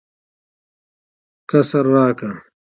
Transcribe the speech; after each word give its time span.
قصر 1.49 1.83
راکړ. 1.95 2.33